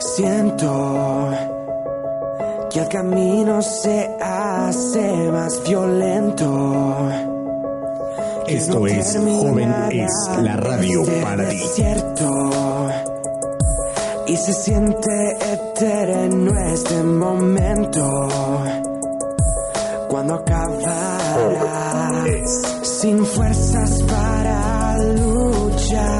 [0.00, 1.30] Siento
[2.70, 7.10] que el camino se hace más violento.
[8.46, 10.10] Esto es Joven es
[10.42, 11.58] la radio este para ti.
[14.28, 18.28] Y se siente eterno este momento.
[20.08, 22.24] Cuando acabará
[22.82, 26.19] sin fuerzas para luchar.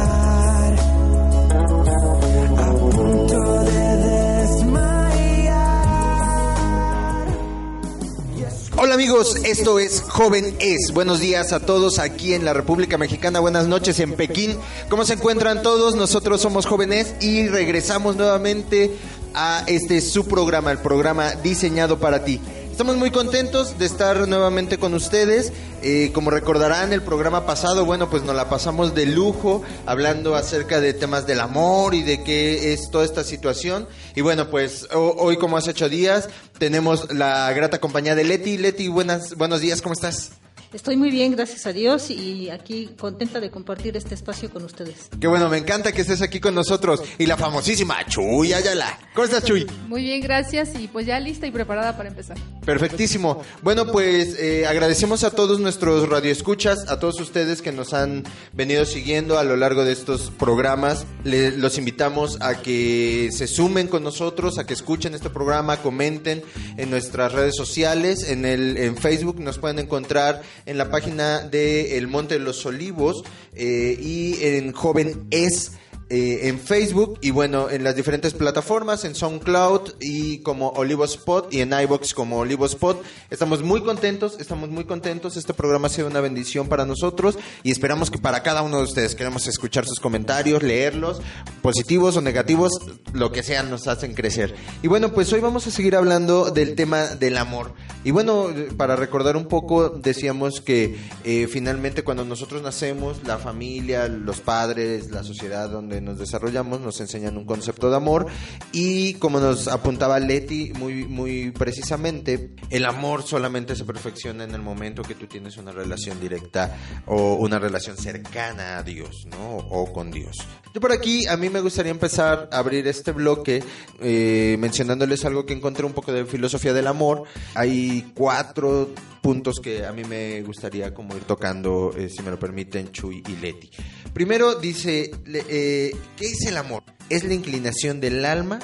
[9.00, 10.92] Amigos, esto es Joven Es.
[10.92, 14.58] Buenos días a todos aquí en la República Mexicana, buenas noches en Pekín.
[14.90, 15.94] ¿Cómo se encuentran todos?
[15.94, 18.94] Nosotros somos Jóvenes y regresamos nuevamente
[19.32, 22.42] a este su programa, el programa diseñado para ti.
[22.80, 25.52] Estamos muy contentos de estar nuevamente con ustedes.
[25.82, 30.80] Eh, como recordarán, el programa pasado, bueno, pues nos la pasamos de lujo hablando acerca
[30.80, 33.86] de temas del amor y de qué es toda esta situación.
[34.16, 38.56] Y bueno, pues ho- hoy, como hace ocho días, tenemos la grata compañía de Leti.
[38.56, 40.30] Leti, buenas, buenos días, ¿cómo estás?
[40.72, 45.08] Estoy muy bien, gracias a Dios, y aquí contenta de compartir este espacio con ustedes.
[45.20, 47.02] Qué bueno, me encanta que estés aquí con nosotros.
[47.18, 48.96] Y la famosísima Chuy Ayala.
[49.12, 49.66] ¿Cómo estás, Chuy?
[49.88, 52.36] Muy bien, gracias y pues ya lista y preparada para empezar.
[52.64, 53.42] Perfectísimo.
[53.62, 58.84] Bueno, pues eh, agradecemos a todos nuestros radioescuchas, a todos ustedes que nos han venido
[58.84, 61.04] siguiendo a lo largo de estos programas.
[61.24, 66.44] Le- los invitamos a que se sumen con nosotros, a que escuchen este programa, comenten
[66.76, 71.98] en nuestras redes sociales, en el en Facebook nos pueden encontrar en la página de
[71.98, 75.72] El Monte de los Olivos eh, y en Joven Es
[76.12, 81.54] eh, en Facebook y bueno, en las diferentes plataformas, en SoundCloud y como Olivo Spot
[81.54, 83.00] y en iBox como Olivo Spot.
[83.30, 85.36] Estamos muy contentos, estamos muy contentos.
[85.36, 88.84] Este programa ha sido una bendición para nosotros y esperamos que para cada uno de
[88.84, 91.22] ustedes queremos escuchar sus comentarios, leerlos,
[91.62, 92.72] positivos o negativos,
[93.12, 94.52] lo que sean nos hacen crecer.
[94.82, 97.72] Y bueno, pues hoy vamos a seguir hablando del tema del amor.
[98.02, 104.08] Y bueno, para recordar un poco, decíamos que eh, finalmente cuando nosotros nacemos, la familia,
[104.08, 108.26] los padres, la sociedad donde nos desarrollamos nos enseñan un concepto de amor
[108.72, 114.62] y como nos apuntaba Leti muy, muy precisamente, el amor solamente se perfecciona en el
[114.62, 119.56] momento que tú tienes una relación directa o una relación cercana a Dios, ¿no?
[119.56, 120.38] O con Dios.
[120.74, 123.62] Yo por aquí, a mí me gustaría empezar a abrir este bloque
[124.00, 127.24] eh, mencionándoles algo que encontré un poco de filosofía del amor.
[127.54, 128.90] Hay cuatro
[129.20, 133.22] puntos que a mí me gustaría como ir tocando, eh, si me lo permiten, Chuy
[133.26, 133.70] y Leti.
[134.12, 136.82] Primero dice, eh, ¿qué es el amor?
[137.08, 138.58] Es la inclinación del alma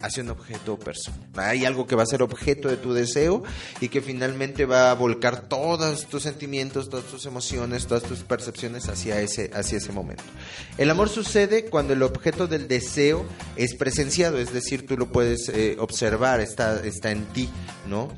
[0.00, 1.16] hacia un objeto o persona.
[1.36, 3.42] Hay algo que va a ser objeto de tu deseo
[3.80, 8.88] y que finalmente va a volcar todos tus sentimientos, todas tus emociones, todas tus percepciones
[8.88, 10.24] hacia ese, hacia ese momento.
[10.78, 13.24] El amor sucede cuando el objeto del deseo
[13.56, 17.48] es presenciado, es decir, tú lo puedes eh, observar, está, está en ti,
[17.88, 18.08] ¿no?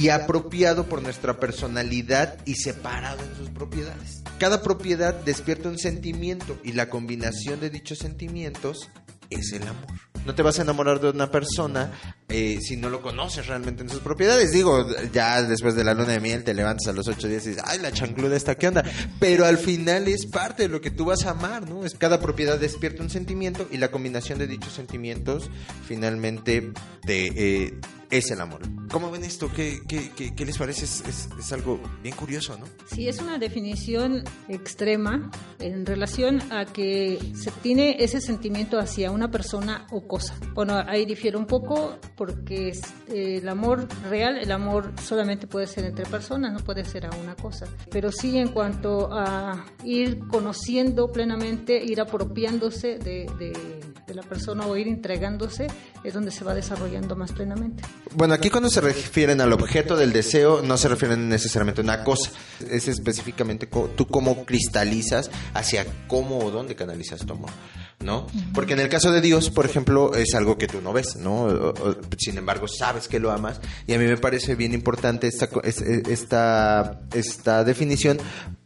[0.00, 4.22] Y apropiado por nuestra personalidad y separado en sus propiedades.
[4.38, 8.90] Cada propiedad despierta un sentimiento y la combinación de dichos sentimientos
[9.30, 9.86] es el amor.
[10.24, 11.90] No te vas a enamorar de una persona
[12.28, 14.52] eh, si no lo conoces realmente en sus propiedades.
[14.52, 17.50] Digo, ya después de la luna de miel te levantas a los ocho días y
[17.50, 18.84] dices, ay, la chancluda esta, ¿qué onda?
[19.18, 21.84] Pero al final es parte de lo que tú vas a amar, ¿no?
[21.84, 25.50] Es cada propiedad despierta un sentimiento y la combinación de dichos sentimientos
[25.86, 26.72] finalmente
[27.02, 27.80] te, eh,
[28.10, 28.60] es el amor.
[28.90, 29.50] ¿Cómo ven esto?
[29.54, 30.84] ¿Qué, qué, qué- qué les parece?
[30.86, 32.64] Es, es- es algo bien curioso, ¿no?
[32.86, 39.30] Sí, es una definición extrema en relación a que se tiene ese sentimiento hacia una
[39.30, 40.34] persona o cosa.
[40.54, 42.72] Bueno, ahí difiere un poco porque
[43.08, 47.10] eh, el amor real, el amor solamente puede ser entre personas, no puede ser a
[47.16, 47.66] una cosa.
[47.90, 54.66] Pero sí en cuanto a ir conociendo plenamente, ir apropiándose de, de- de la persona
[54.66, 55.68] o ir entregándose,
[56.02, 57.84] es donde se va desarrollando más plenamente.
[58.14, 62.02] Bueno, aquí cuando se refieren al objeto del deseo, no se refieren necesariamente a una
[62.02, 62.30] cosa.
[62.68, 67.50] Es específicamente tú cómo cristalizas hacia cómo o dónde canalizas tu amor,
[68.00, 68.26] ¿no?
[68.54, 71.74] Porque en el caso de Dios, por ejemplo, es algo que tú no ves, ¿no?
[72.18, 73.60] Sin embargo, sabes que lo amas.
[73.86, 78.18] Y a mí me parece bien importante esta, es- esta, esta definición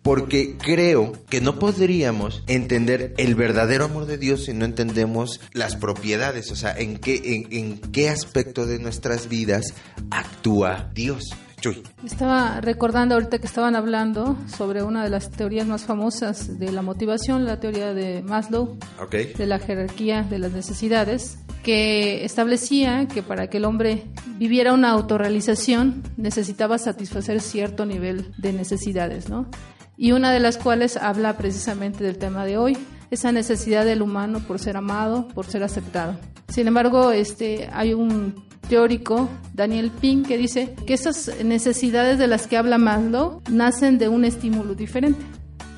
[0.03, 5.77] porque creo que no podríamos entender el verdadero amor de Dios si no entendemos las
[5.77, 9.75] propiedades, o sea, en qué, en, en qué aspecto de nuestras vidas
[10.11, 11.25] actúa Dios.
[11.63, 11.81] Chuy.
[12.05, 16.83] Estaba recordando ahorita que estaban hablando sobre una de las teorías más famosas de la
[16.83, 18.77] motivación, la teoría de Maslow,
[19.13, 24.03] de la jerarquía de las necesidades, que establecía que para que el hombre
[24.39, 29.49] viviera una autorrealización necesitaba satisfacer cierto nivel de necesidades, ¿no?
[29.97, 32.77] Y una de las cuales habla precisamente del tema de hoy.
[33.13, 36.17] esa necesidad del humano por ser amado, por ser aceptado.
[36.49, 42.47] Sin embargo, este, hay un teórico, Daniel Pink, que dice que esas necesidades de las
[42.47, 45.23] que habla Maslow nacen de un estímulo diferente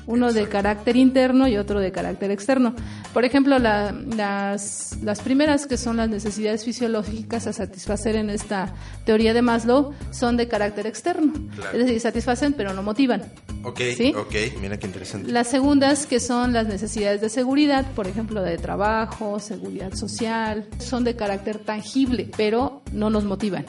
[0.07, 2.75] uno de carácter interno y otro de carácter externo.
[3.13, 8.73] Por ejemplo, las, las primeras, que son las necesidades fisiológicas a satisfacer en esta
[9.05, 11.33] teoría de Maslow, son de carácter externo.
[11.73, 13.23] Es decir, satisfacen pero no motivan.
[13.65, 14.13] Ok, ¿Sí?
[14.15, 15.31] ok, mira qué interesante.
[15.31, 21.03] Las segundas, que son las necesidades de seguridad, por ejemplo, de trabajo, seguridad social, son
[21.03, 23.65] de carácter tangible, pero no nos motivan.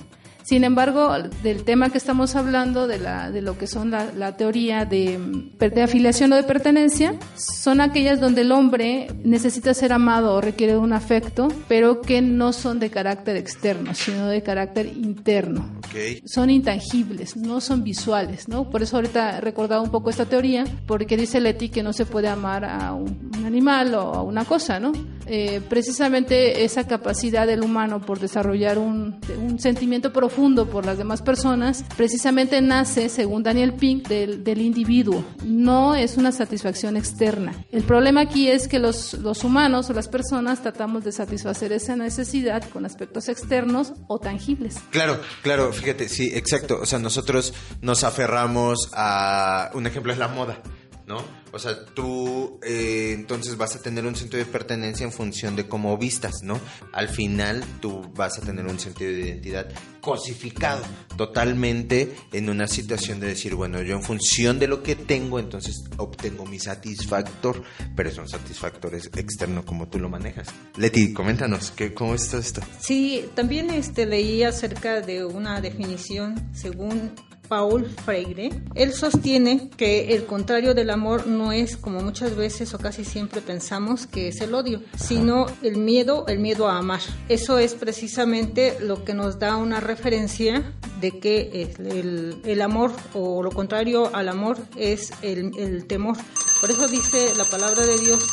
[0.47, 1.13] Sin embargo,
[1.43, 5.19] del tema que estamos hablando, de, la, de lo que son la, la teoría de,
[5.59, 10.75] de, afiliación o de pertenencia, son aquellas donde el hombre necesita ser amado o requiere
[10.75, 15.69] de un afecto, pero que no son de carácter externo, sino de carácter interno.
[15.89, 16.23] Okay.
[16.25, 18.71] Son intangibles, no son visuales, ¿no?
[18.71, 22.07] Por eso ahorita he recordado un poco esta teoría, porque dice Leti que no se
[22.07, 24.93] puede amar a un, un animal o a una cosa, ¿no?
[25.27, 31.23] Eh, precisamente esa capacidad del humano por desarrollar un, un sentimiento profundo por las demás
[31.23, 35.25] personas, precisamente nace, según Daniel Pink, del, del, individuo.
[35.43, 37.55] No es una satisfacción externa.
[37.73, 41.97] El problema aquí es que los, los humanos o las personas tratamos de satisfacer esa
[41.97, 44.77] necesidad con aspectos externos o tangibles.
[44.91, 46.81] Claro, claro, fíjate, sí, exacto.
[46.83, 49.71] O sea, nosotros nos aferramos a...
[49.73, 50.61] Un ejemplo es la moda.
[51.07, 51.25] ¿No?
[51.53, 55.67] O sea, tú eh, entonces vas a tener un sentido de pertenencia en función de
[55.67, 56.61] cómo vistas, ¿no?
[56.93, 59.69] Al final tú vas a tener un sentido de identidad
[60.01, 60.85] cosificado
[61.17, 65.85] totalmente en una situación de decir, bueno, yo en función de lo que tengo, entonces
[65.97, 67.63] obtengo mi satisfactor,
[67.95, 70.49] pero es un satisfactor externo como tú lo manejas.
[70.77, 72.61] Leti, coméntanos, ¿qué, ¿cómo es todo esto?
[72.81, 77.13] Sí, también este, leí acerca de una definición según
[77.49, 82.79] Paul Freire, él sostiene que el contrario del amor no es como muchas veces o
[82.79, 87.01] casi siempre pensamos que es el odio, sino el miedo, el miedo a amar.
[87.29, 93.43] Eso es precisamente lo que nos da una referencia de que el, el amor o
[93.43, 96.17] lo contrario al amor es el, el temor.
[96.61, 98.27] Por eso dice la palabra de Dios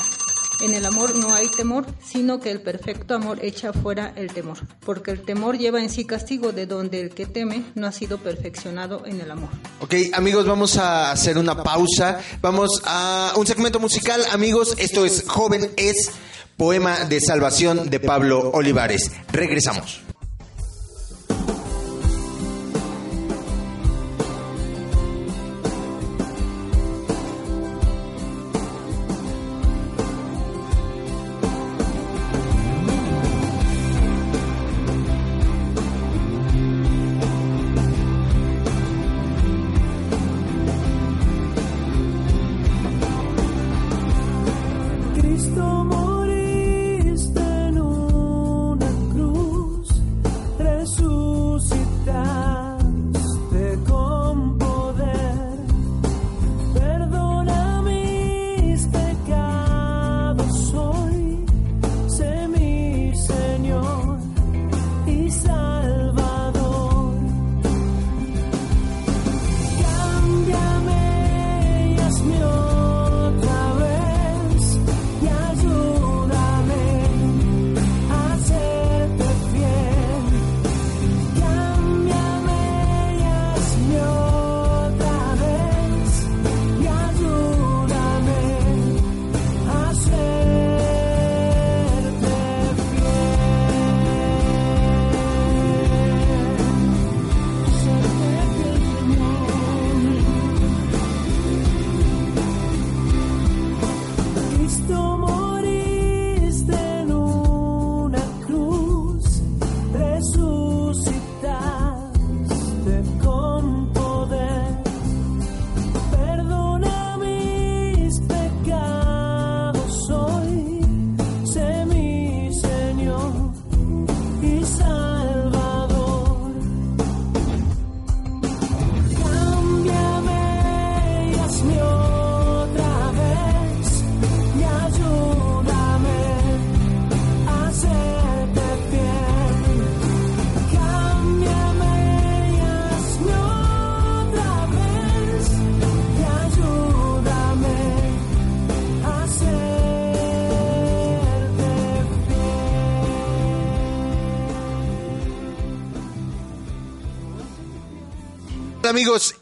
[0.61, 4.57] en el amor no hay temor, sino que el perfecto amor echa fuera el temor,
[4.85, 8.17] porque el temor lleva en sí castigo de donde el que teme no ha sido
[8.17, 9.50] perfeccionado en el amor.
[9.79, 12.19] Ok, amigos, vamos a hacer una pausa.
[12.41, 14.75] Vamos a un segmento musical, amigos.
[14.77, 16.11] Esto es Joven es
[16.57, 19.11] poema de salvación de Pablo Olivares.
[19.31, 20.01] Regresamos.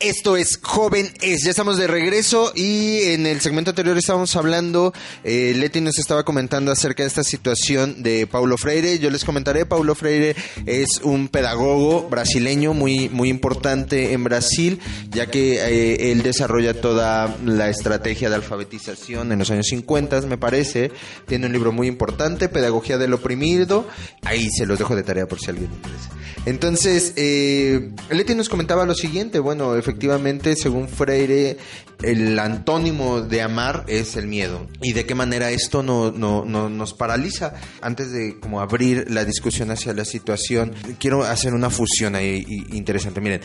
[0.01, 1.43] Esto es Joven Es.
[1.43, 4.93] Ya estamos de regreso y en el segmento anterior estábamos hablando,
[5.23, 8.97] eh, Leti nos estaba comentando acerca de esta situación de Paulo Freire.
[8.97, 14.79] Yo les comentaré, Paulo Freire es un pedagogo brasileño muy, muy importante en Brasil,
[15.11, 20.39] ya que eh, él desarrolla toda la estrategia de alfabetización en los años 50, me
[20.39, 20.91] parece.
[21.27, 23.87] Tiene un libro muy importante, Pedagogía del Oprimido.
[24.23, 26.09] Ahí se los dejo de tarea por si alguien interesa.
[26.47, 29.91] Entonces, eh, Leti nos comentaba lo siguiente, bueno, efectivamente,
[30.55, 31.57] según Freire,
[32.01, 34.67] el antónimo de amar es el miedo.
[34.81, 37.53] ¿Y de qué manera esto no, no, no- nos paraliza?
[37.81, 43.21] Antes de como abrir la discusión hacia la situación, quiero hacer una fusión ahí interesante.
[43.21, 43.41] Miren,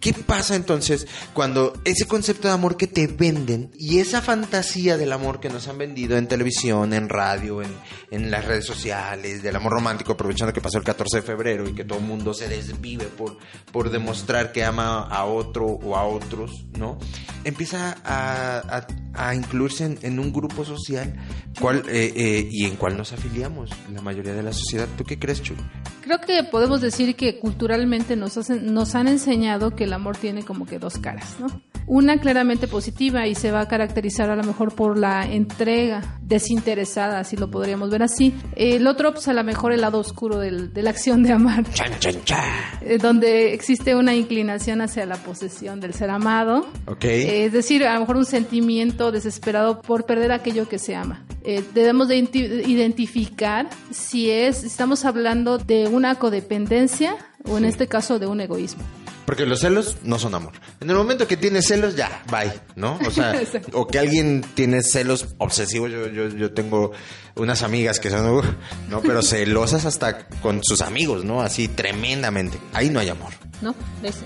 [0.00, 5.12] ¿qué pasa entonces cuando ese concepto de amor que te venden y esa fantasía del
[5.12, 7.70] amor que nos han vendido en televisión, en radio, en,
[8.10, 11.74] en las redes sociales, del amor romántico, aprovechando que pasó el 14 de febrero y
[11.74, 13.36] que todo el mundo se desvive por,
[13.70, 16.98] por demostrar que ama a otro a otros, ¿no?
[17.44, 21.14] Empieza a, incluirse en, un grupo social
[21.60, 24.88] cual, eh, eh, y en cual nos afiliamos, la mayoría de la sociedad.
[24.96, 25.54] ¿Tú qué crees, Chu?
[26.02, 30.44] Creo que podemos decir que culturalmente nos, hacen- nos han enseñado que el amor tiene
[30.44, 31.48] como que dos caras, ¿no?
[31.92, 37.24] Una claramente positiva y se va a caracterizar a lo mejor por la entrega desinteresada,
[37.24, 38.32] si lo podríamos ver así.
[38.54, 41.64] El otro, pues a lo mejor el lado oscuro del- de la acción de amar,
[41.72, 42.38] Chan, chan, chan.
[42.82, 46.64] eh, donde existe una inclinación hacia la posesión del ser amado.
[46.86, 47.04] Ok.
[47.06, 51.24] Eh, es decir, a lo mejor un sentimiento desesperado por perder aquello que se ama.
[51.42, 57.16] Eh, debemos de identi- identificar si es, si estamos hablando de una codependencia
[57.48, 58.82] o en este caso de un egoísmo.
[59.30, 60.54] Porque los celos no son amor.
[60.80, 62.98] En el momento que tienes celos, ya, bye, ¿no?
[63.06, 63.40] O sea,
[63.74, 65.88] o que alguien tiene celos obsesivos.
[65.88, 66.90] Yo, yo, yo tengo
[67.36, 68.42] unas amigas que son,
[68.88, 69.00] ¿no?
[69.02, 71.42] Pero celosas hasta con sus amigos, ¿no?
[71.42, 72.58] Así tremendamente.
[72.72, 73.30] Ahí no hay amor.
[73.62, 73.74] ¿no?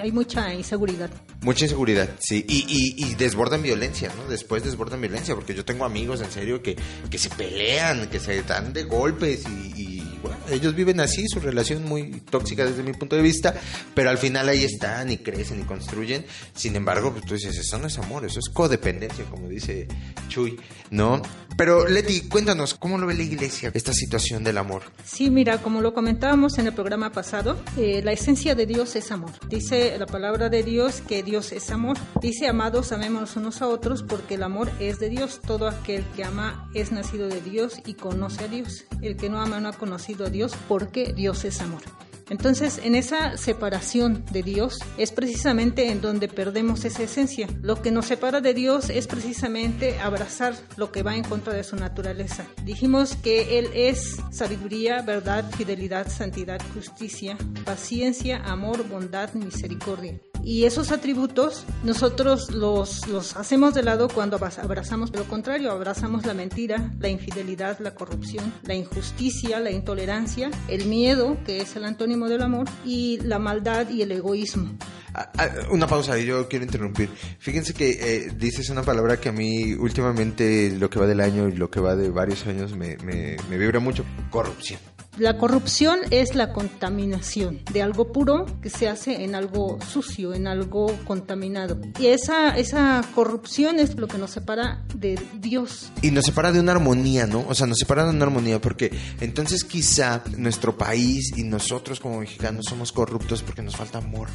[0.01, 1.11] Hay mucha inseguridad.
[1.43, 2.45] Mucha inseguridad, sí.
[2.49, 4.29] Y, y, y desbordan violencia, ¿no?
[4.29, 6.77] Después desbordan violencia, porque yo tengo amigos, en serio, que,
[7.11, 11.39] que se pelean, que se dan de golpes y, y, bueno, ellos viven así, su
[11.39, 13.55] relación muy tóxica desde mi punto de vista,
[13.95, 16.25] pero al final ahí están y crecen y construyen.
[16.55, 19.87] Sin embargo, pues tú dices, eso no es amor, eso es codependencia, como dice
[20.29, 20.59] Chuy,
[20.91, 21.21] ¿no?
[21.57, 24.83] Pero Leti, cuéntanos, ¿cómo lo ve la iglesia esta situación del amor?
[25.05, 29.13] Sí, mira, como lo comentábamos en el programa pasado, eh, la esencia de Dios es
[29.13, 29.31] amor.
[29.49, 31.97] Dice la palabra de Dios que Dios es amor.
[32.21, 35.41] Dice, amados, amémonos unos a otros porque el amor es de Dios.
[35.47, 38.85] Todo aquel que ama es nacido de Dios y conoce a Dios.
[39.03, 41.83] El que no ama no ha conocido a Dios porque Dios es amor.
[42.31, 47.49] Entonces, en esa separación de Dios es precisamente en donde perdemos esa esencia.
[47.61, 51.65] Lo que nos separa de Dios es precisamente abrazar lo que va en contra de
[51.65, 52.47] su naturaleza.
[52.65, 60.19] Dijimos que Él es sabiduría, verdad, fidelidad, santidad, justicia, paciencia, amor, bondad, misericordia.
[60.45, 66.27] Y esos atributos nosotros los, los hacemos de lado cuando abra- abrazamos lo contrario, abrazamos
[66.27, 71.85] la mentira, la infidelidad, la corrupción, la injusticia, la intolerancia, el miedo, que es el
[71.85, 74.77] antónimo del amor, y la maldad y el egoísmo.
[75.15, 77.09] Ah, ah, Una pausa, yo quiero interrumpir.
[77.39, 81.49] Fíjense que eh, dices una palabra que a mí últimamente, lo que va del año
[81.49, 84.05] y lo que va de varios años, me, me vibra mucho.
[84.31, 84.81] Corrupción.
[85.17, 90.49] La corrupción es la contaminación de algo puro que se hace en algo sucio, en
[90.49, 91.79] algo contaminado.
[92.01, 95.93] Y esa, esa corrupción es lo que nos separa de Dios.
[96.03, 97.45] Y nos separa de una armonía, ¿no?
[97.49, 98.91] O sea, nos separa de una armonía porque
[99.21, 104.29] entonces quizá nuestro país y nosotros como mexicanos somos corruptos porque nos falta amor.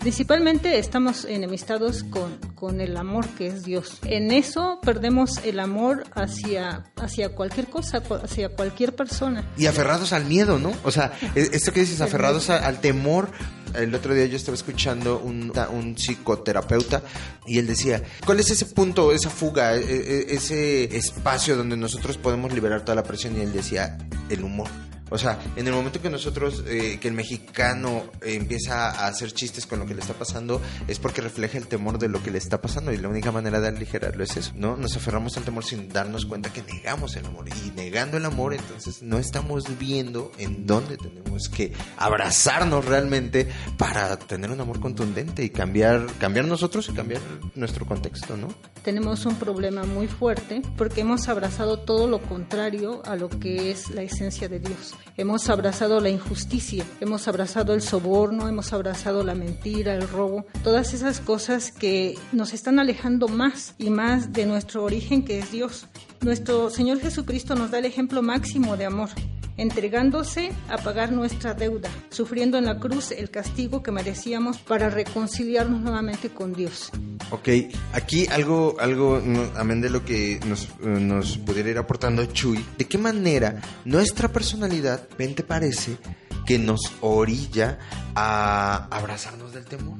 [0.00, 3.98] Principalmente estamos enemistados con, con el amor que es Dios.
[4.04, 9.46] En eso perdemos el amor hacia, hacia cualquier cosa, hacia cualquier persona.
[9.58, 10.72] Y aferrados al miedo, ¿no?
[10.82, 13.28] O sea, e- esto que dices, aferrados a- al temor.
[13.74, 17.02] El otro día yo estaba escuchando un, un psicoterapeuta
[17.46, 22.16] y él decía, ¿cuál es ese punto, esa fuga, e- e- ese espacio donde nosotros
[22.16, 23.36] podemos liberar toda la presión?
[23.36, 23.98] Y él decía,
[24.30, 24.68] el humor.
[25.10, 29.66] O sea, en el momento que nosotros, eh, que el mexicano empieza a hacer chistes
[29.66, 32.38] con lo que le está pasando, es porque refleja el temor de lo que le
[32.38, 34.76] está pasando y la única manera de aligerarlo es eso, ¿no?
[34.76, 38.54] Nos aferramos al temor sin darnos cuenta que negamos el amor y negando el amor,
[38.54, 45.44] entonces no estamos viendo en dónde tenemos que abrazarnos realmente para tener un amor contundente
[45.44, 47.20] y cambiar, cambiar nosotros y cambiar
[47.54, 48.48] nuestro contexto, ¿no?
[48.82, 53.90] Tenemos un problema muy fuerte porque hemos abrazado todo lo contrario a lo que es
[53.90, 54.94] la esencia de Dios.
[55.16, 60.92] Hemos abrazado la injusticia, hemos abrazado el soborno, hemos abrazado la mentira, el robo, todas
[60.94, 65.86] esas cosas que nos están alejando más y más de nuestro origen que es Dios.
[66.20, 69.10] Nuestro Señor Jesucristo nos da el ejemplo máximo de amor.
[69.56, 75.80] Entregándose a pagar nuestra deuda, sufriendo en la cruz el castigo que merecíamos para reconciliarnos
[75.80, 76.90] nuevamente con Dios.
[77.30, 77.48] Ok,
[77.92, 79.22] aquí algo, algo,
[79.56, 84.28] amén de lo que nos, eh, nos pudiera ir aportando Chuy, ¿de qué manera nuestra
[84.28, 85.96] personalidad, ven, te parece,
[86.44, 87.78] que nos orilla
[88.14, 89.98] a abrazarnos del temor?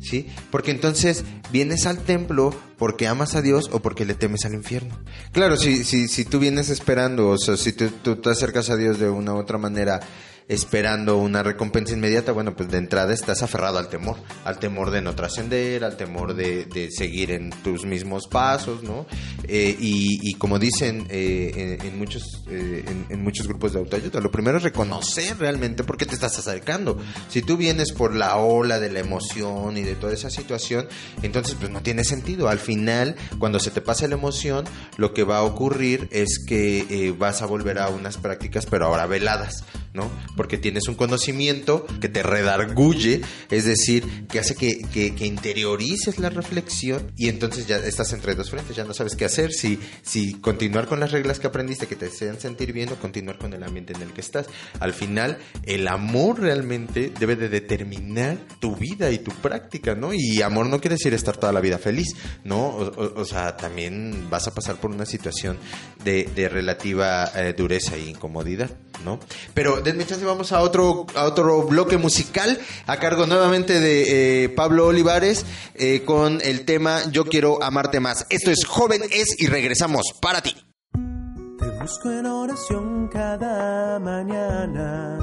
[0.00, 0.28] ¿Sí?
[0.50, 4.96] Porque entonces vienes al templo porque amas a Dios o porque le temes al infierno.
[5.32, 8.76] Claro, si, si, si tú vienes esperando, o sea, si tú, tú te acercas a
[8.76, 10.00] Dios de una u otra manera
[10.48, 15.02] esperando una recompensa inmediata, bueno, pues de entrada estás aferrado al temor, al temor de
[15.02, 19.06] no trascender, al temor de, de seguir en tus mismos pasos, ¿no?
[19.44, 24.30] Eh, y, y como dicen eh, en, muchos, eh, en, muchos grupos de autoayuda, lo
[24.30, 26.98] primero es reconocer realmente por qué te estás acercando.
[27.28, 30.88] Si tú vienes por la ola de la emoción y de toda esa situación,
[31.22, 32.48] entonces pues no tiene sentido.
[32.48, 34.64] Al final, cuando se te pasa la emoción,
[34.96, 38.86] lo que va a ocurrir es que eh, vas a volver a unas prácticas, pero
[38.86, 39.64] ahora veladas,
[39.94, 40.10] ¿no?
[40.36, 46.30] Porque tienes un conocimiento que te redarguye, es decir, que hace que, que- interiorices la
[46.30, 50.34] reflexión y entonces ya estás entre dos frentes, ya no sabes qué hacer, si, si
[50.34, 53.62] continuar con las reglas que aprendiste que te hacen sentir bien o continuar con el
[53.62, 54.46] ambiente en el que estás.
[54.80, 60.12] Al final, el amor realmente debe de determinar tu vida y tu práctica, ¿no?
[60.14, 62.14] Y amor no quiere decir estar toda la vida feliz,
[62.44, 62.68] ¿no?
[62.76, 65.58] O sea, también vas a pasar por una situación
[66.04, 68.70] de, de relativa eh, dureza e incomodidad,
[69.04, 69.20] ¿no?
[69.54, 74.48] Pero denme chance, vamos a otro, a otro bloque musical a cargo nuevamente de eh,
[74.50, 78.26] Pablo Olivares eh, con el tema Yo quiero amarte más.
[78.28, 80.54] Esto es Joven es y regresamos para ti.
[80.92, 85.18] Te busco en oración cada mañana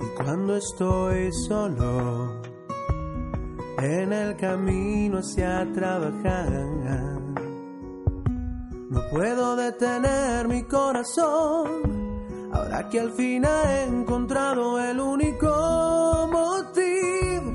[0.00, 2.42] y cuando estoy solo
[3.78, 6.50] en el camino hacia trabajar
[8.90, 11.99] no puedo detener mi corazón
[12.52, 17.52] ahora que al fin ha encontrado el único motivo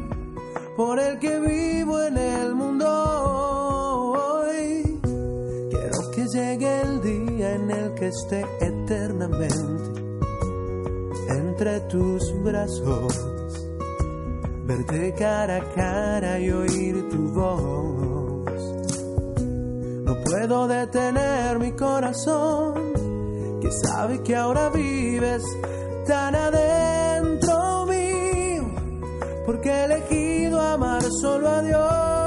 [0.76, 2.88] por el que vivo en el mundo
[4.18, 5.00] hoy.
[5.70, 10.06] Quiero que llegue el día en el que esté eternamente
[11.30, 13.14] entre tus brazos,
[14.66, 18.62] verte cara a cara y oír tu voz.
[20.06, 22.94] No puedo detener mi corazón,
[23.66, 25.44] que sabe que ahora vives
[26.06, 28.64] tan adentro mío,
[29.44, 32.25] porque he elegido amar solo a Dios.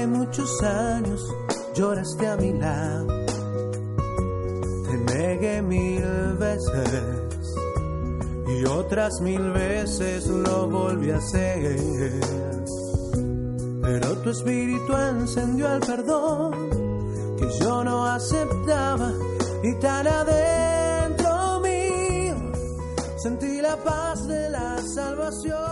[0.00, 1.20] Que muchos años
[1.74, 3.06] lloraste a mi lado,
[4.86, 6.02] te negué mil
[6.38, 7.54] veces
[8.48, 12.12] y otras mil veces lo volví a hacer.
[13.82, 16.52] Pero tu espíritu encendió el perdón
[17.38, 19.12] que yo no aceptaba
[19.62, 22.36] y tan adentro mío
[23.18, 25.69] sentí la paz de la salvación.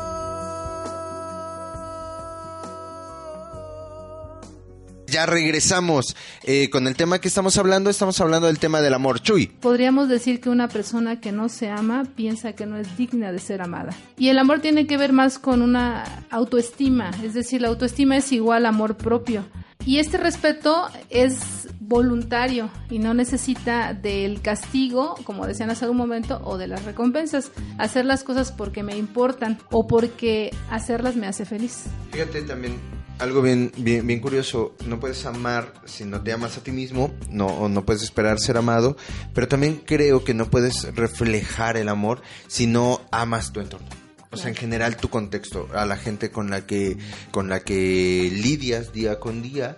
[5.19, 7.91] Ya regresamos eh, con el tema que estamos hablando.
[7.91, 9.19] Estamos hablando del tema del amor.
[9.19, 9.49] Chuy.
[9.49, 13.41] Podríamos decir que una persona que no se ama piensa que no es digna de
[13.41, 13.93] ser amada.
[14.17, 18.31] Y el amor tiene que ver más con una autoestima, es decir, la autoestima es
[18.31, 19.45] igual a amor propio.
[19.85, 26.41] Y este respeto es voluntario y no necesita del castigo, como decían hace un momento,
[26.45, 27.51] o de las recompensas.
[27.77, 31.87] Hacer las cosas porque me importan o porque hacerlas me hace feliz.
[32.13, 34.75] Fíjate también algo bien, bien, bien curioso.
[34.87, 38.39] No puedes amar si no te amas a ti mismo, no, o no puedes esperar
[38.39, 38.97] ser amado,
[39.35, 43.89] pero también creo que no puedes reflejar el amor si no amas tu entorno.
[44.31, 46.99] O sea, en general tu contexto, a la gente con la que,
[47.31, 49.77] con la que lidias día con día.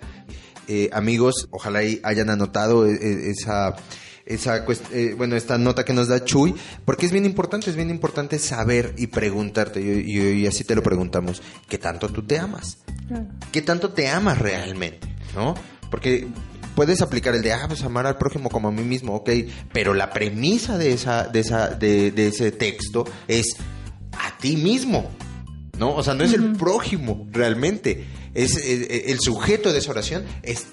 [0.66, 3.76] Eh, amigos, ojalá hayan anotado eh, eh, esa,
[4.35, 7.90] esa eh, bueno, esta nota que nos da Chuy, porque es bien importante, es bien
[7.90, 12.38] importante saber y preguntarte, y, y- y así te lo preguntamos, ¿qué tanto tú te
[12.38, 12.79] amas?
[13.53, 15.09] ¿Qué tanto te amas realmente?
[15.35, 15.55] ¿no?
[15.90, 16.29] Porque
[16.75, 19.31] puedes aplicar el de, ah, pues amar al prójimo como a mí mismo, ok,
[19.73, 23.57] pero la premisa de, esa, de, esa, de, de ese texto es
[24.12, 25.11] a ti mismo,
[25.79, 25.95] ¿no?
[25.95, 30.25] O sea, no es el prójimo realmente, es eh, eh, el sujeto de esa oración
[30.43, 30.66] es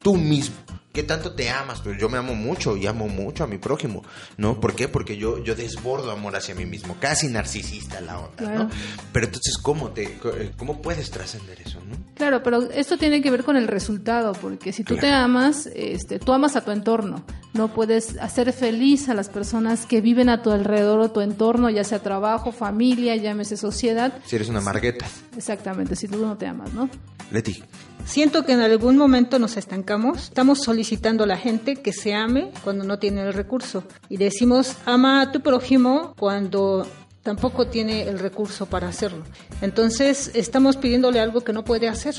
[0.00, 0.54] tú mismo.
[0.98, 1.80] ¿Qué tanto te amas?
[1.80, 4.02] Pues yo me amo mucho y amo mucho a mi prójimo,
[4.36, 4.58] ¿no?
[4.58, 4.88] ¿Por qué?
[4.88, 8.64] Porque yo, yo desbordo amor hacia mí mismo, casi narcisista la onda, Claro.
[8.64, 8.70] ¿no?
[9.12, 10.18] Pero entonces, ¿cómo, te,
[10.56, 11.94] ¿cómo puedes trascender eso, no?
[12.16, 16.18] Claro, pero esto tiene que ver con el resultado, porque si tú te amas, este,
[16.18, 17.22] tú amas a tu entorno.
[17.54, 21.70] No puedes hacer feliz a las personas que viven a tu alrededor o tu entorno,
[21.70, 24.18] ya sea trabajo, familia, llámese sociedad.
[24.26, 25.06] Si eres una margueta.
[25.36, 26.90] Exactamente, si tú no te amas, ¿no?
[27.30, 27.62] Leti.
[28.04, 30.24] Siento que en algún momento nos estancamos.
[30.24, 33.84] Estamos solicitando a la gente que se ame cuando no tiene el recurso.
[34.08, 36.86] Y decimos, ama a tu prójimo cuando
[37.22, 39.24] tampoco tiene el recurso para hacerlo.
[39.60, 42.14] Entonces estamos pidiéndole algo que no puede hacer.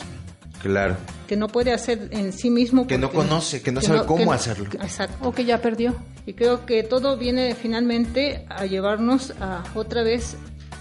[0.62, 0.98] Claro.
[1.28, 2.86] Que no puede hacer en sí mismo.
[2.88, 4.66] Que no conoce, que no sabe cómo hacerlo.
[4.82, 5.28] Exacto.
[5.28, 5.96] O que ya perdió.
[6.26, 10.36] Y creo que todo viene finalmente a llevarnos a otra vez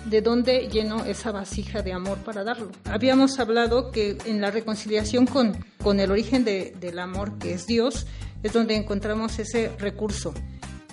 [0.06, 2.70] de dónde llenó esa vasija de amor para darlo.
[2.84, 7.66] Habíamos hablado que en la reconciliación con, con el origen de- del amor, que es
[7.66, 8.06] Dios,
[8.42, 10.32] es donde encontramos ese recurso.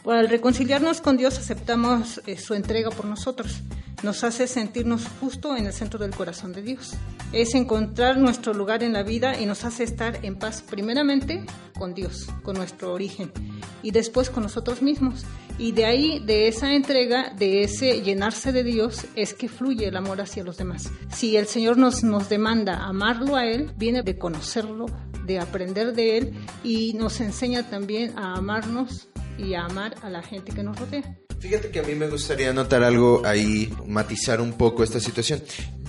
[0.06, 3.62] Al reconciliarnos con Dios aceptamos eh, su entrega por nosotros.
[4.04, 6.94] Nos hace sentirnos justo en el centro del corazón de Dios.
[7.32, 11.44] Es encontrar nuestro lugar en la vida y nos hace estar en paz primeramente
[11.78, 13.32] con Dios, con nuestro origen,
[13.82, 15.26] y después con nosotros mismos.
[15.58, 19.98] Y de ahí, de esa entrega, de ese llenarse de Dios, es que fluye el
[19.98, 20.92] amor hacia los demás.
[21.12, 24.86] Si el Señor nos, nos demanda amarlo a Él, viene de conocerlo,
[25.26, 30.52] de aprender de Él y nos enseña también a amarnos y amar a la gente
[30.54, 31.18] que nos rodea.
[31.40, 35.44] Fíjate que a mí me gustaría notar algo ahí, matizar un poco esta situación.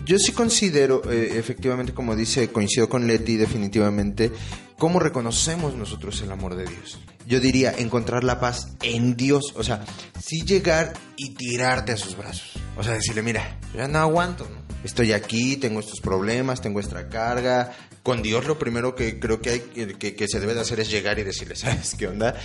[0.05, 4.31] Yo sí considero, eh, efectivamente, como dice, coincido con Leti definitivamente,
[4.79, 6.99] cómo reconocemos nosotros el amor de Dios.
[7.27, 9.85] Yo diría encontrar la paz en Dios, o sea,
[10.23, 12.53] sí llegar y tirarte a sus brazos.
[12.77, 14.65] O sea, decirle, mira, ya no aguanto, ¿no?
[14.85, 17.73] Estoy aquí, tengo estos problemas, tengo esta carga.
[18.05, 19.61] Con Dios lo primero que creo que, hay,
[19.99, 22.37] que, que se debe de hacer es llegar y decirle, ¿sabes qué onda?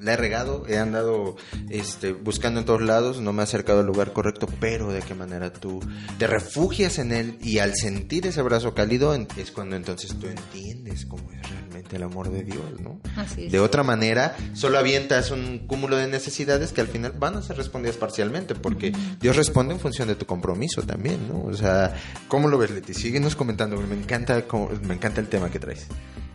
[0.00, 1.36] La he regado, he andado
[1.70, 5.14] este, buscando en todos lados, no me he acercado al lugar correcto, pero de qué
[5.14, 5.80] manera tú
[6.18, 11.06] te refugias en él y al sentir ese abrazo cálido es cuando entonces tú entiendes
[11.06, 13.00] cómo es realmente el amor de Dios, ¿no?
[13.16, 13.52] Así es.
[13.52, 17.56] De otra manera, solo avientas un cúmulo de necesidades que al final van a ser
[17.56, 21.42] respondidas parcialmente, porque Dios responde en función de tu compromiso también, ¿no?
[21.42, 21.94] O sea,
[22.28, 22.94] ¿cómo lo ves, Leti?
[22.94, 24.44] Síguenos comentando, me encanta,
[24.82, 25.86] me encanta el tema que traes.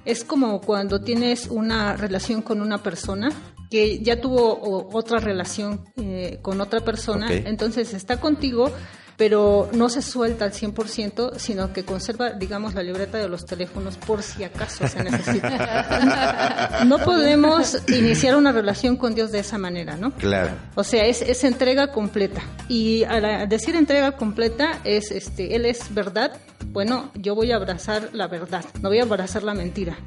[0.05, 3.29] Es como cuando tienes una relación con una persona
[3.73, 8.71] que ya tuvo o- otra relación eh, con otra persona, entonces está contigo,
[9.17, 13.97] pero no se suelta al 100%, sino que conserva, digamos, la libreta de los teléfonos
[13.97, 16.83] por si acaso se necesita.
[16.85, 20.11] no podemos iniciar una relación con Dios de esa manera, ¿no?
[20.11, 20.51] Claro.
[20.75, 22.43] O sea, es, es entrega completa.
[22.69, 26.33] Y al decir entrega completa es, este, Él es verdad.
[26.67, 29.97] Bueno, yo voy a abrazar la verdad, no voy a abrazar la mentira.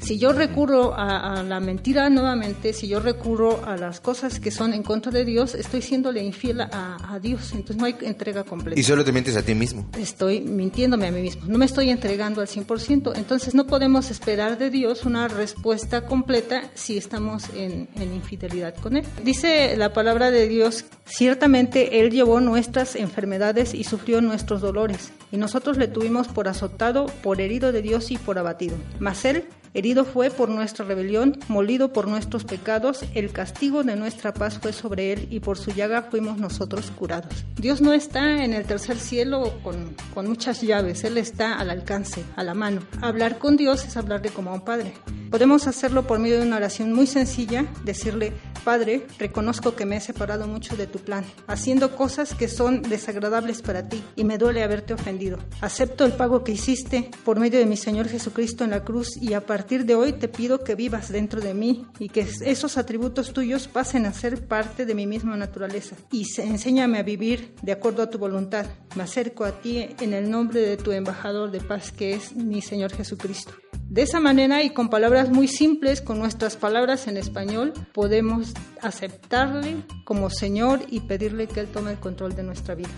[0.00, 4.50] Si yo recurro a, a la mentira nuevamente, si yo recurro a las cosas que
[4.50, 7.52] son en contra de Dios, estoy siéndole infiel a, a Dios.
[7.52, 9.88] Entonces no hay entrega completa Y solo te mientes a ti mismo.
[9.98, 13.12] estoy mintiéndome a mí mismo, no me estoy entregando al 100%.
[13.16, 18.96] Entonces no podemos esperar de Dios una respuesta completa si estamos en, en infidelidad con
[18.96, 19.04] Él.
[19.24, 25.36] Dice la palabra de Dios, ciertamente Él llevó nuestras enfermedades y sufrió nuestros dolores, y
[25.36, 28.76] nosotros le tuvimos por azotado, por herido de Dios y por abatido.
[29.00, 29.44] Mas Él
[29.76, 34.72] Herido fue por nuestra rebelión, molido por nuestros pecados, el castigo de nuestra paz fue
[34.72, 37.44] sobre él y por su llaga fuimos nosotros curados.
[37.56, 42.24] Dios no está en el tercer cielo con, con muchas llaves, Él está al alcance,
[42.36, 42.80] a la mano.
[43.02, 44.94] Hablar con Dios es hablarle como a un padre.
[45.30, 48.32] Podemos hacerlo por medio de una oración muy sencilla, decirle,
[48.66, 53.62] Padre, reconozco que me he separado mucho de tu plan, haciendo cosas que son desagradables
[53.62, 55.38] para ti y me duele haberte ofendido.
[55.60, 59.34] Acepto el pago que hiciste por medio de mi Señor Jesucristo en la cruz y
[59.34, 63.32] a partir de hoy te pido que vivas dentro de mí y que esos atributos
[63.32, 65.94] tuyos pasen a ser parte de mi misma naturaleza.
[66.10, 68.66] Y enséñame a vivir de acuerdo a tu voluntad.
[68.96, 72.60] Me acerco a ti en el nombre de tu embajador de paz que es mi
[72.62, 73.52] Señor Jesucristo.
[73.88, 79.76] De esa manera y con palabras muy simples, con nuestras palabras en español, podemos aceptarle
[80.04, 82.90] como Señor y pedirle que Él tome el control de nuestra vida.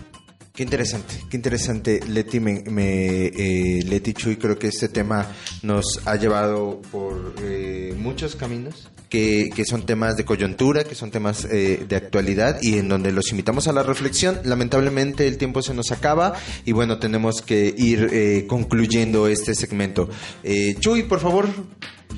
[0.59, 5.25] Qué interesante, qué interesante, Leti, me, me eh, Leti Chuy, creo que este tema
[5.63, 11.11] nos ha llevado por eh, muchos caminos, que, que, son temas de coyuntura, que son
[11.11, 14.41] temas eh, de actualidad y en donde los invitamos a la reflexión.
[14.43, 16.33] Lamentablemente el tiempo se nos acaba
[16.65, 20.09] y bueno, tenemos que ir eh, concluyendo este segmento.
[20.43, 21.47] Eh, Chuy, por favor,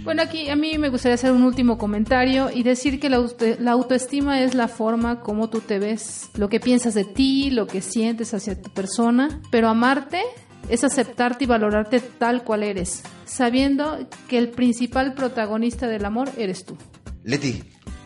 [0.04, 3.46] bueno, aquí a mí me gustaría hacer un último comentario y decir que la, auto-
[3.60, 7.68] la autoestima es la forma como tú te ves, lo que piensas de ti, lo
[7.68, 10.22] que sientes hacia tu persona, pero amarte
[10.70, 16.66] es aceptarte y valorarte tal cual eres, sabiendo que el principal protagonista del amor eres
[16.66, 16.78] tú.
[17.24, 17.62] Leti,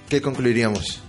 [0.10, 1.02] ¿qué concluiríamos?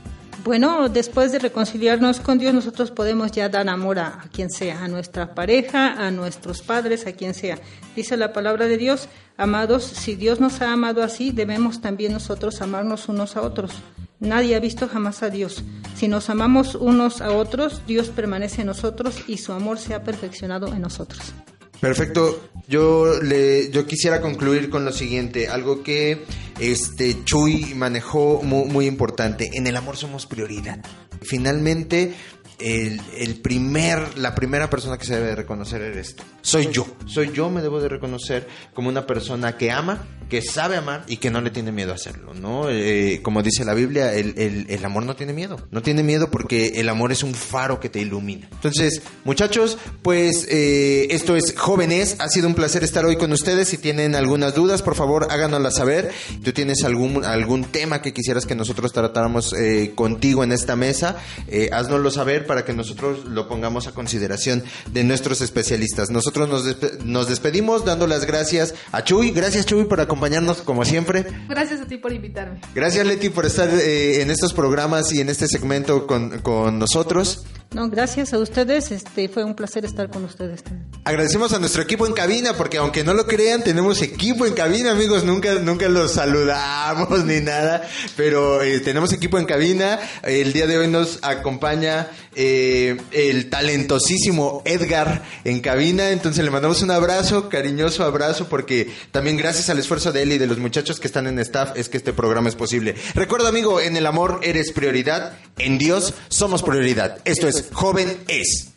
[0.44, 4.84] Bueno, después de reconciliarnos con Dios, nosotros podemos ya dar amor a, a quien sea,
[4.84, 7.58] a nuestra pareja, a nuestros padres, a quien sea.
[7.96, 12.60] Dice la palabra de Dios, amados, si Dios nos ha amado así, debemos también nosotros
[12.62, 13.72] amarnos unos a otros.
[14.18, 15.62] Nadie ha visto jamás a Dios.
[15.94, 20.02] Si nos amamos unos a otros, Dios permanece en nosotros y su amor se ha
[20.02, 21.34] perfeccionado en nosotros.
[21.80, 22.48] Perfecto.
[22.68, 26.24] Yo le, yo quisiera concluir con lo siguiente, algo que
[26.58, 29.50] este Chuy manejó muy, muy importante.
[29.54, 30.84] En el amor somos prioridad.
[31.22, 32.14] Finalmente,
[32.58, 36.24] el, el primer, la primera persona que se debe de reconocer eres tú.
[36.42, 36.86] Soy yo.
[37.06, 41.18] Soy yo, me debo de reconocer como una persona que ama, que sabe amar y
[41.18, 42.70] que no le tiene miedo a hacerlo, ¿no?
[42.70, 45.56] Eh, como dice la Biblia, el, el, el amor no tiene miedo.
[45.70, 48.48] No tiene miedo porque el amor es un faro que te ilumina.
[48.52, 52.16] Entonces, muchachos, pues eh, esto es Jóvenes.
[52.20, 53.68] Ha sido un placer estar hoy con ustedes.
[53.68, 56.10] Si tienen algunas dudas, por favor, háganoslas saber.
[56.42, 61.16] ¿Tú tienes algún, algún tema que quisieras que nosotros tratáramos eh, contigo en esta mesa?
[61.48, 66.10] Eh, haznoslo saber para que nosotros lo pongamos a consideración de nuestros especialistas.
[66.10, 69.32] Nosotros nos, despe- nos despedimos dando las gracias a Chuy.
[69.32, 71.26] Gracias, Chuy, por acompañarnos como siempre.
[71.48, 72.60] Gracias a ti por invitarme.
[72.74, 77.44] Gracias, Leti, por estar eh, en estos programas y en este segmento con, con nosotros.
[77.76, 80.62] No, gracias a ustedes, este fue un placer estar con ustedes.
[81.04, 84.92] Agradecemos a nuestro equipo en cabina, porque aunque no lo crean, tenemos equipo en cabina,
[84.92, 85.24] amigos.
[85.24, 87.86] Nunca, nunca los saludamos ni nada,
[88.16, 90.00] pero eh, tenemos equipo en cabina.
[90.22, 96.12] El día de hoy nos acompaña eh, el talentosísimo Edgar en cabina.
[96.12, 100.38] Entonces le mandamos un abrazo, cariñoso abrazo, porque también gracias al esfuerzo de él y
[100.38, 102.94] de los muchachos que están en staff es que este programa es posible.
[103.14, 107.18] Recuerda, amigo, en el amor eres prioridad, en Dios somos prioridad.
[107.26, 108.72] Esto es Joven Es.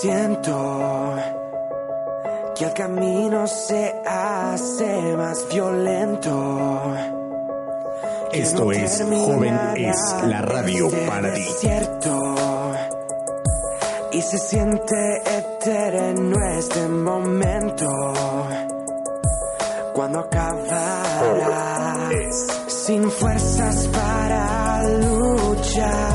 [0.00, 1.14] Siento
[2.56, 6.94] que el camino se hace más violento.
[8.32, 11.46] Esto no es Joven es la radio este para ti.
[14.12, 18.12] Y se siente eterno este momento.
[19.94, 22.10] Cuando acabará
[22.86, 26.13] sin fuerzas para luchar.